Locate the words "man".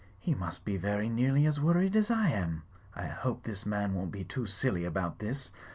3.67-3.93